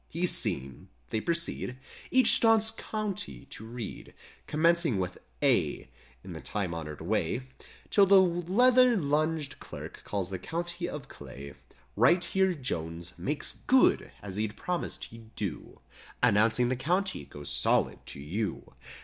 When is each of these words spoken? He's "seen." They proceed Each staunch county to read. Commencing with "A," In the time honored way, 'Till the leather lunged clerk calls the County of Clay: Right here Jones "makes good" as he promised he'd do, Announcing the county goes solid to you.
He's 0.09 0.31
"seen." 0.35 0.87
They 1.11 1.21
proceed 1.21 1.77
Each 2.09 2.31
staunch 2.31 2.75
county 2.75 3.45
to 3.51 3.63
read. 3.63 4.15
Commencing 4.47 4.97
with 4.97 5.19
"A," 5.43 5.89
In 6.23 6.33
the 6.33 6.41
time 6.41 6.73
honored 6.73 7.01
way, 7.01 7.43
'Till 7.91 8.07
the 8.07 8.19
leather 8.19 8.97
lunged 8.97 9.59
clerk 9.59 10.01
calls 10.03 10.31
the 10.31 10.39
County 10.39 10.89
of 10.89 11.07
Clay: 11.07 11.53
Right 11.95 12.25
here 12.25 12.55
Jones 12.55 13.13
"makes 13.19 13.57
good" 13.67 14.09
as 14.23 14.37
he 14.37 14.47
promised 14.47 15.03
he'd 15.03 15.35
do, 15.35 15.81
Announcing 16.23 16.69
the 16.69 16.75
county 16.75 17.25
goes 17.25 17.51
solid 17.51 18.03
to 18.07 18.19
you. 18.19 18.73